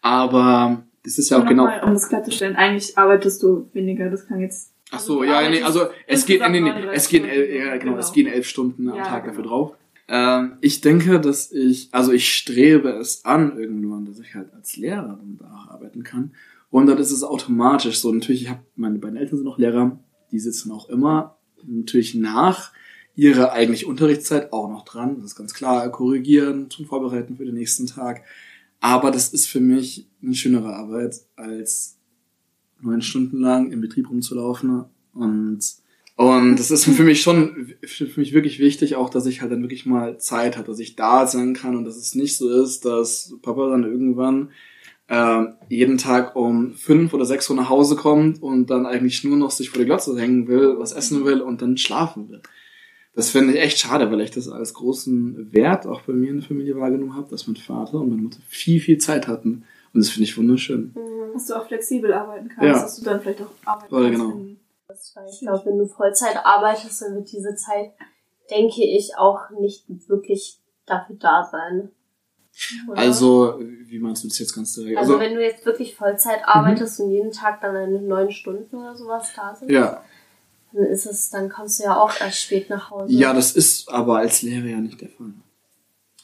[0.00, 1.64] Aber das ist ja auch genau.
[1.64, 4.72] Mal, um das klarzustellen, eigentlich arbeitest du weniger, das kann jetzt.
[4.90, 7.98] Ach so, ja, nee, also es geht, nee, nee, es gehen, elf, ja, genau, genau,
[7.98, 9.36] es gehen elf Stunden am ja, Tag genau.
[9.36, 9.74] dafür drauf.
[10.08, 14.76] Ähm, ich denke, dass ich, also ich strebe es an irgendwann, dass ich halt als
[14.76, 16.34] Lehrer dann da arbeiten kann.
[16.68, 18.12] Und dann ist es automatisch so.
[18.12, 19.98] Natürlich, ich habe meine beiden Eltern sind noch Lehrer,
[20.30, 22.72] die sitzen auch immer natürlich nach
[23.14, 25.16] ihrer eigentlich Unterrichtszeit auch noch dran.
[25.16, 28.22] Das ist ganz klar, korrigieren, zum Vorbereiten für den nächsten Tag.
[28.80, 31.98] Aber das ist für mich eine schönere Arbeit, als
[32.80, 34.84] neun Stunden lang im Betrieb rumzulaufen.
[35.14, 35.60] Und,
[36.16, 39.62] und das ist für mich schon, für mich wirklich wichtig auch, dass ich halt dann
[39.62, 42.84] wirklich mal Zeit habe, dass ich da sein kann und dass es nicht so ist,
[42.84, 44.50] dass Papa dann irgendwann
[45.12, 49.36] äh, jeden Tag um fünf oder sechs Uhr nach Hause kommt und dann eigentlich nur
[49.36, 52.42] noch sich vor die Glotze hängen will, was essen will und dann schlafen will
[53.14, 56.40] das finde ich echt schade, weil ich das als großen Wert auch bei mir in
[56.40, 59.66] der Familie wahrgenommen habe, dass mein Vater und meine Mutter viel, viel Zeit hatten.
[59.92, 60.94] Und das finde ich wunderschön.
[60.94, 61.34] Mhm.
[61.34, 62.72] Dass du auch flexibel arbeiten kannst, ja.
[62.72, 64.30] dass du dann vielleicht auch arbeiten ja, genau.
[64.30, 65.18] kannst.
[65.30, 67.92] Ich glaube, wenn du Vollzeit arbeitest, dann wird diese Zeit,
[68.50, 71.90] denke ich, auch nicht wirklich dafür da sein.
[72.88, 72.98] Oder?
[72.98, 74.98] Also, wie meinst du das jetzt ganz direkt?
[74.98, 77.06] Also, also wenn du jetzt wirklich Vollzeit arbeitest mhm.
[77.06, 79.70] und jeden Tag dann deine neun Stunden oder sowas da sind.
[79.70, 80.02] Ja
[80.72, 83.12] dann ist es, dann kommst du ja auch erst spät nach Hause.
[83.12, 85.32] Ja, das ist aber als Lehrer ja nicht der Fall.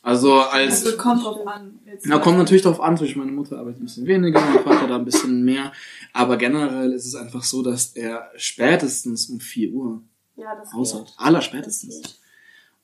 [0.02, 0.86] Also als.
[0.86, 1.80] Also kommt drauf an.
[1.84, 2.96] Jetzt ja, kommt natürlich drauf an.
[2.96, 5.72] Zum meine Mutter arbeitet ein bisschen weniger, mein Vater da ein bisschen mehr.
[6.12, 10.02] Aber generell ist es einfach so, dass er spätestens um 4 Uhr
[10.36, 11.12] ja, das hat.
[11.16, 12.20] Aller spätestens.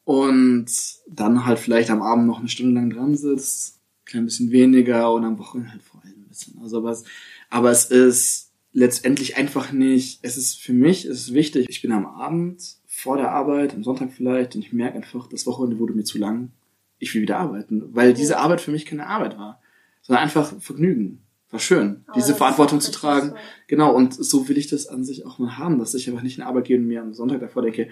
[0.05, 0.67] Und
[1.09, 5.25] dann halt vielleicht am Abend noch eine Stunde lang dran sitzt, klein bisschen weniger und
[5.25, 6.59] am Wochenende halt vor allem ein bisschen.
[6.63, 7.05] Also aber es,
[7.49, 11.93] aber es ist letztendlich einfach nicht, es ist für mich, es ist wichtig, ich bin
[11.93, 15.95] am Abend vor der Arbeit, am Sonntag vielleicht, und ich merke einfach, das Wochenende wurde
[15.95, 16.51] mir zu lang.
[16.99, 19.61] Ich will wieder arbeiten, weil diese Arbeit für mich keine Arbeit war,
[20.03, 21.21] sondern einfach Vergnügen.
[21.51, 23.31] War schön, oh, diese Verantwortung zu tragen.
[23.31, 23.37] So.
[23.69, 26.37] Genau, und so will ich das an sich auch mal haben, dass ich einfach nicht
[26.39, 27.89] in Arbeit gehe und mir am Sonntag davor denke,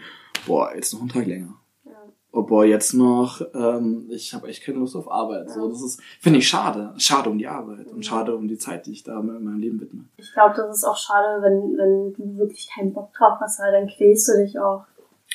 [0.46, 1.61] boah, jetzt noch einen Tag länger
[2.32, 5.50] oh boah, jetzt noch, ähm, ich habe echt keine Lust auf Arbeit.
[5.50, 6.94] So, das ist, finde ich schade.
[6.96, 9.80] Schade um die Arbeit und schade um die Zeit, die ich da in meinem Leben
[9.80, 10.04] widme.
[10.16, 13.72] Ich glaube, das ist auch schade, wenn, wenn du wirklich keinen Bock drauf hast, weil
[13.72, 14.84] dann quälst du dich auch.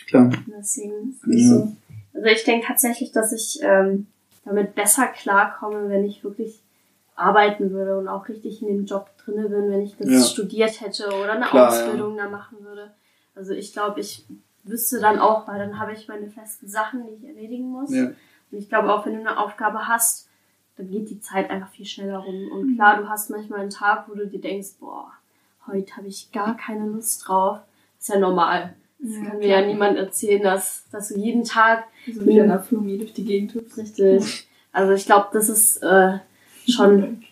[0.08, 0.32] Klar.
[0.58, 1.48] Deswegen ja.
[1.48, 1.72] so.
[2.14, 4.08] Also ich denke tatsächlich, dass ich ähm,
[4.44, 6.62] damit besser klarkomme, wenn ich wirklich
[7.16, 10.22] arbeiten würde und auch richtig in dem Job drinne bin, wenn ich das ja.
[10.22, 12.24] studiert hätte oder eine Klar, Ausbildung ja.
[12.24, 12.92] da machen würde.
[13.36, 14.26] Also ich glaube, ich
[14.68, 17.94] wüsste dann auch, weil dann habe ich meine festen Sachen, die ich erledigen muss.
[17.94, 18.12] Ja.
[18.52, 20.30] Und ich glaube auch, wenn du eine Aufgabe hast,
[20.78, 22.52] dann geht die Zeit einfach viel schneller rum.
[22.52, 22.76] Und mhm.
[22.76, 25.12] klar, du hast manchmal einen Tag, wo du dir denkst, boah,
[25.66, 27.60] heute habe ich gar keine Lust drauf.
[28.00, 28.76] ist ja normal.
[29.00, 32.60] Das ja, kann mir ja niemand erzählen, dass, dass du jeden Tag so wie einer
[32.60, 33.78] Flummi durch die Gegend hüpfst.
[33.78, 34.48] Richtig.
[34.72, 36.20] Also ich glaube, das ist äh,
[36.68, 37.24] schon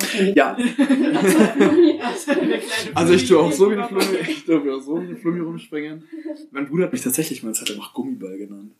[0.00, 0.56] auf Ja.
[2.94, 5.38] also ich tue auch so wie ein Flummi, ich tue auch so wie ein Flummi
[5.40, 6.04] rumspringen.
[6.50, 8.72] Mein Bruder hat mich tatsächlich mal Zeit einfach Gummiball genannt.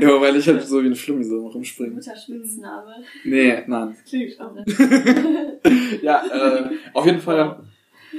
[0.00, 1.94] Ja, weil ich halt so wie ein Flummi so rumspringen.
[1.94, 2.96] Guter Spitzname.
[3.24, 3.96] Nee, nein.
[4.06, 4.54] Klingt auch.
[6.02, 7.60] ja, äh, auf jeden Fall,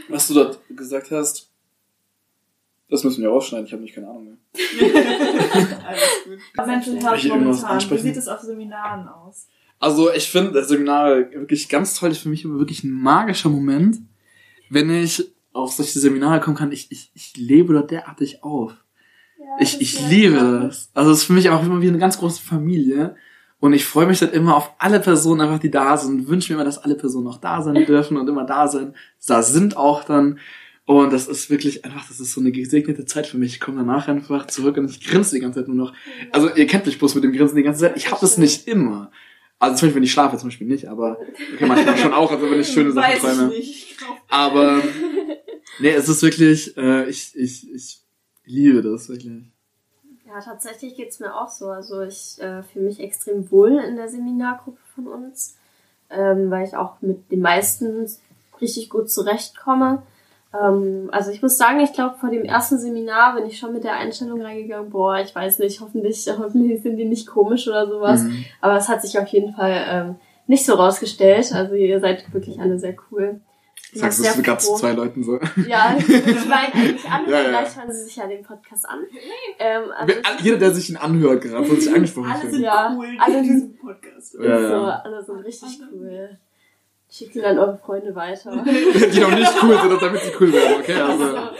[0.07, 1.49] was du dort gesagt hast,
[2.89, 4.37] das müssen wir rausschneiden, ich habe nicht keine Ahnung mehr.
[5.85, 6.39] Alles gut.
[6.65, 7.91] Mental Health momentan.
[7.91, 9.47] Wie sieht es auf Seminaren aus?
[9.79, 13.97] Also ich finde das Seminar wirklich ganz toll, ist für mich wirklich ein magischer Moment,
[14.69, 16.71] wenn ich auf solche Seminare kommen kann.
[16.71, 18.73] Ich, ich, ich lebe dort derartig auf.
[19.39, 20.89] Ja, Ich, ich liebe das.
[20.93, 23.15] Also es ist für mich auch immer wie eine ganz große Familie.
[23.61, 26.27] Und ich freue mich dann immer auf alle Personen einfach, die da sind.
[26.27, 28.93] Wünsche mir immer, dass alle Personen auch da sein dürfen und immer da sein.
[29.27, 30.39] Da sind auch dann.
[30.85, 33.53] Und das ist wirklich einfach, das ist so eine gesegnete Zeit für mich.
[33.53, 35.93] Ich komme danach einfach zurück und ich grinse die ganze Zeit nur noch.
[36.31, 37.97] Also ihr kennt mich bloß mit dem Grinsen die ganze Zeit.
[37.97, 39.11] Ich habe das nicht immer.
[39.59, 41.17] Also zum Beispiel, wenn ich schlafe, zum Beispiel nicht, aber
[41.53, 43.53] okay, manchmal schon auch, also wenn ich schöne Sachen Weiß träume.
[43.53, 43.97] ich nicht.
[44.29, 44.81] Aber
[45.79, 48.01] nee, es ist wirklich, äh, ich, ich, ich
[48.45, 49.43] liebe das wirklich.
[50.25, 51.67] Ja, tatsächlich geht's mir auch so.
[51.67, 55.57] Also ich äh, fühle mich extrem wohl in der Seminargruppe von uns,
[56.09, 58.07] ähm, weil ich auch mit den meisten
[58.61, 60.03] richtig gut zurechtkomme.
[60.53, 63.83] Ähm, also ich muss sagen, ich glaube, vor dem ersten Seminar bin ich schon mit
[63.83, 68.23] der Einstellung reingegangen, boah, ich weiß nicht, hoffentlich, hoffentlich sind die nicht komisch oder sowas.
[68.23, 68.45] Mhm.
[68.61, 70.15] Aber es hat sich auf jeden Fall ähm,
[70.47, 71.53] nicht so rausgestellt.
[71.53, 73.41] Also ihr seid wirklich alle sehr cool.
[73.91, 75.39] Ich Sagst du gerade zu zwei Leuten so.
[75.67, 77.47] Ja, ich meine eigentlich alle, Ja, ja.
[77.47, 78.99] vielleicht hören sie sich ja den Podcast an.
[79.57, 83.07] Ähm, also Jeder, der sich ihn anhört gerade, wird sich angesprochen alle sind Ja, cool
[83.19, 84.35] alle diesem Podcast.
[84.35, 85.01] Ja, so, ja.
[85.03, 86.37] alle sind richtig cool.
[87.11, 88.51] Schickt sie dann eure Freunde weiter.
[88.63, 90.93] Die noch nicht cool sind, damit sie cool werden, okay?
[91.01, 91.51] Also, ja,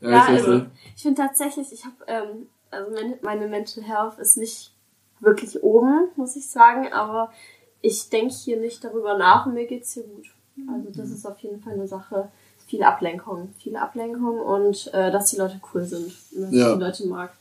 [0.00, 2.90] Ja, ich weiß also ich finde tatsächlich, ich habe, ähm, also
[3.22, 4.72] meine, Mental Health ist nicht
[5.20, 7.32] wirklich oben, muss ich sagen, aber
[7.80, 10.26] ich denke hier nicht darüber nach und mir geht's hier gut.
[10.68, 12.28] Also das ist auf jeden Fall eine Sache.
[12.66, 16.68] Viel Ablenkung, viel Ablenkung und äh, dass die Leute cool sind und dass Ja.
[16.72, 17.32] ich die Leute mag.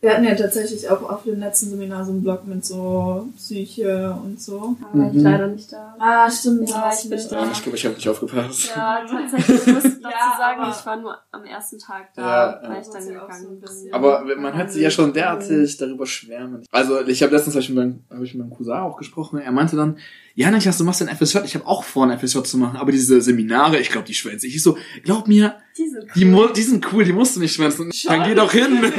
[0.00, 4.16] Wir hatten ja tatsächlich auch auf dem letzten Seminar so einen Blog mit so Psyche
[4.24, 4.76] und so.
[4.92, 5.22] Da war ich Mhm.
[5.24, 5.96] leider nicht da.
[5.98, 6.68] Ah, stimmt.
[6.68, 7.50] Ja, da warst ich du bin nicht da.
[7.50, 8.70] Ich glaube, ich habe nicht aufgepasst.
[8.76, 12.60] Ja, tatsächlich, ich muss dazu Ja, sagen, aber- ich war nur am ersten Tag da,
[12.62, 13.48] Ja, weil ich dann gegangen so
[13.82, 13.92] bin.
[13.92, 16.64] Aber man hört sich ja schon derartig darüber schwärmen.
[16.70, 19.40] Also ich habe letztens hab ich mit meinem, hab ich mit meinem Cousin auch gesprochen.
[19.40, 19.98] Er meinte dann,
[20.36, 21.38] ja Niklas, du machst ein FSJ.
[21.44, 22.76] Ich habe auch vor, ein FSJ zu machen.
[22.76, 24.54] Aber diese Seminare, ich glaube, die schwänze ich.
[24.54, 26.30] Ich so, glaub mir, Die sind die, cool.
[26.30, 27.90] mu die sind cool, die musst du nicht schwänzen.
[28.06, 28.80] Dann geh doch hin.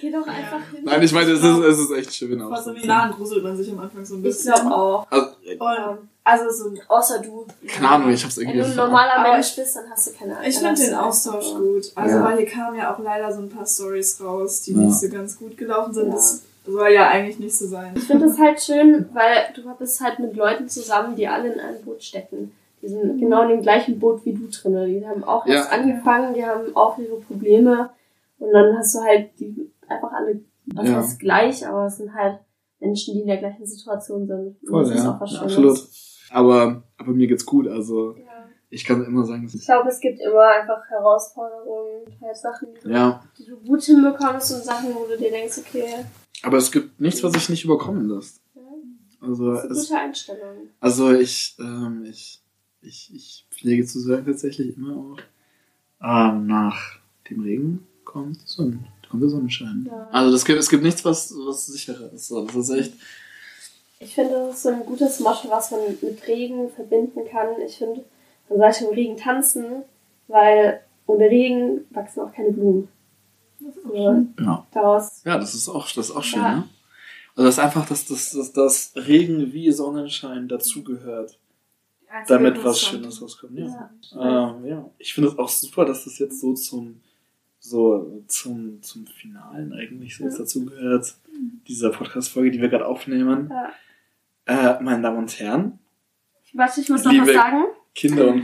[0.00, 0.80] Geh doch einfach hin.
[0.84, 2.40] Nein, ich meine, es ist, es ist echt schön.
[2.40, 2.62] Vor auch.
[2.64, 4.52] Seminaren gruselt man sich am Anfang so ein Ich bisschen.
[4.54, 5.06] glaube auch.
[5.10, 7.46] Also, also so, Außer du.
[7.68, 10.12] keine Ahnung, ich hab's Wenn irgendwie du ein normaler Aber Mensch bist, dann hast du
[10.18, 11.92] keine ich dann finde hast den Austausch einfach- gut.
[11.94, 12.24] Also, Ja.
[12.24, 14.78] weil hier kamen ja auch leider so ein paar Stories raus, die Ja.
[14.78, 16.08] nicht so ganz gut gelaufen sind.
[16.08, 16.14] Ja.
[16.14, 17.92] Das soll ja eigentlich nicht so sein.
[17.96, 21.60] Ich finde es halt schön, weil du bist halt mit Leuten zusammen, die alle in
[21.60, 22.52] einem Boot stecken.
[22.82, 24.86] Die sind genau in dem gleichen Boot wie du drinne.
[24.88, 25.54] Die haben auch Ja.
[25.54, 27.90] erst angefangen, die haben auch ihre Probleme.
[28.38, 30.40] Und dann hast du halt die einfach alle,
[30.74, 30.96] was Ja.
[30.96, 32.40] heißt gleich, aber es sind halt
[32.80, 34.56] Menschen, die in der gleichen Situation sind.
[34.68, 35.26] Voll, das ist ja.
[35.26, 35.40] Schönes.
[35.42, 35.78] Absolut.
[36.30, 37.68] Aber, aber mir geht's gut.
[37.68, 38.48] Also Ja.
[38.70, 42.68] ich kann immer sagen, dass Ich ich, glaube, es gibt immer einfach Herausforderungen, halt Sachen,
[42.74, 43.22] die du, ja.
[43.38, 46.04] die du gut hinbekommst und Sachen, wo du dir denkst, okay,
[46.42, 48.40] Aber es gibt nichts, was ich nicht überkommen lässt.
[48.56, 48.62] ja,
[49.20, 50.56] Also das ist eine es, gute Einstellung.
[50.80, 52.41] Also ich, ähm, ich,
[52.82, 55.18] ich, ich pflege zu sagen tatsächlich immer auch,
[56.02, 56.98] ähm, nach
[57.30, 59.86] dem Regen kommt die Sonne, kommt der Sonnenschein.
[59.90, 60.08] Ja.
[60.10, 62.28] Also das gibt, es gibt nichts, was, was sicherer ist.
[62.28, 62.92] So, das ist echt,
[64.00, 67.48] Ich finde, das ist so ein gutes Motto, was man mit Regen verbinden kann.
[67.66, 68.04] Ich finde,
[68.48, 69.82] man sollte im Regen tanzen,
[70.28, 72.88] weil ohne Regen wachsen auch keine Blumen.
[73.60, 74.66] So, ja.
[74.72, 76.56] daraus, Ja, das ist auch, das ist auch schön, Ja.
[76.56, 76.64] ne?
[77.34, 81.38] Also das ist einfach, dass das, das, das Regen wie Sonnenschein dazugehört,
[82.28, 83.58] damit was Schönes rauskommt.
[83.58, 83.90] Ja.
[84.14, 84.50] ja.
[84.56, 84.90] Ähm, ja.
[84.98, 87.00] Ich finde es auch super, dass das jetzt so zum,
[87.58, 91.14] so zum, zum Finalen eigentlich so jetzt dazu gehört,
[91.68, 93.50] dieser Podcast-Folge, die wir gerade aufnehmen.
[93.50, 94.76] Ja.
[94.76, 95.78] Äh, meine Damen und Herren,
[96.54, 97.64] Warte, ich muss noch Liebe- was sagen.
[97.94, 98.42] Kinder und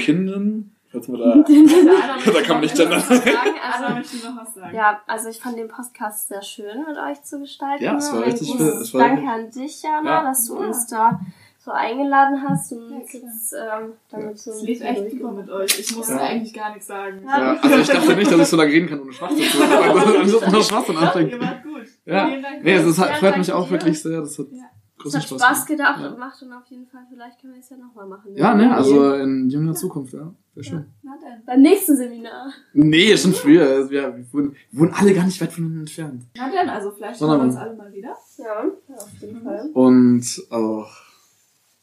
[1.08, 1.34] man da,
[2.32, 3.02] Da kann man nicht gendern.
[3.02, 7.84] Also, ja, also ich fand den Podcast sehr schön mit euch zu gestalten.
[7.84, 8.98] Ja, es war richtig schön.
[8.98, 10.22] Danke an dich, Jana, Ja.
[10.24, 10.66] dass du Ja.
[10.66, 11.20] uns da
[11.68, 15.78] so eingeladen hast und Ja, jetzt ähm, damit so Es lief echt super mit euch.
[15.78, 16.20] Ich musste Ja.
[16.20, 17.22] eigentlich gar nichts sagen.
[17.24, 19.70] ja, also ich dachte nicht, dass ich so lange reden kann ohne Schwachsinn zu sein.
[19.70, 21.40] Also, nur Schwachsinn Ihr anfängt.
[21.40, 21.82] wart gut.
[22.06, 22.26] Ja.
[22.28, 22.64] Vielen Dank.
[22.64, 23.70] Nee, es ist, Ja, halt- freut mich auch dir.
[23.72, 24.20] wirklich sehr.
[24.20, 24.64] Das hat Ja.
[25.00, 26.12] Großen hat Spaß Spaß gedacht gemacht.
[26.14, 28.34] und macht und auf jeden Fall, vielleicht können wir es ja nochmal machen.
[28.34, 30.32] Ja, ne, also in jünger Zukunft, ja.
[30.54, 30.86] Wäre schön.
[31.04, 31.44] Na dann.
[31.46, 32.52] Beim nächsten Seminar.
[32.72, 33.88] Nee, schon früher.
[33.88, 36.24] Wir, wir, wurden, wir wurden alle gar nicht weit voneinander entfernt.
[36.36, 38.16] Na dann, also vielleicht hören wir uns alle mal wieder.
[38.38, 38.44] Ja,
[38.88, 39.70] ja auf jeden Fall.
[39.72, 40.90] Und auch,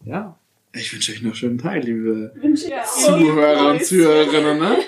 [0.05, 0.37] ja,
[0.73, 4.59] Ich wünsche euch noch einen schönen Tag, liebe Zuhörer und Zuhörerinnen.
[4.59, 4.77] Ne?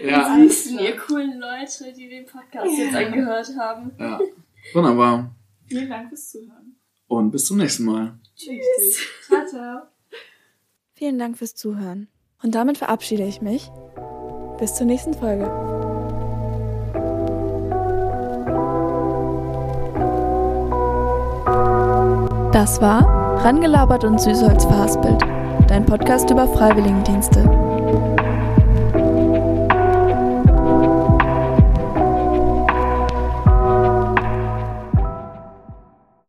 [0.00, 0.36] Ja.
[0.36, 2.84] Süßen, ihr coolen Leute, die den Podcast ja.
[2.84, 3.90] jetzt angehört haben.
[3.98, 4.20] Ja,
[4.72, 5.34] wunderbar.
[5.66, 6.76] Vielen Dank fürs Zuhören.
[7.08, 8.16] Und bis zum nächsten Mal.
[8.36, 9.00] Tschüss.
[9.26, 9.82] Ciao, ciao.
[10.94, 12.06] Vielen Dank fürs Zuhören.
[12.44, 13.72] Und damit verabschiede ich mich.
[14.60, 15.46] Bis zur nächsten Folge.
[22.52, 25.22] Das war Rangelabert und Süßholz verhaspelt,
[25.68, 27.67] dein Podcast über Freiwilligendienste.